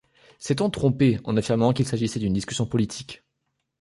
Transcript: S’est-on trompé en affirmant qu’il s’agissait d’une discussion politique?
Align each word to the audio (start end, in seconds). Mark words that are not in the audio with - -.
S’est-on 0.39 0.71
trompé 0.71 1.19
en 1.25 1.37
affirmant 1.37 1.73
qu’il 1.73 1.85
s’agissait 1.85 2.17
d’une 2.17 2.33
discussion 2.33 2.65
politique? 2.65 3.23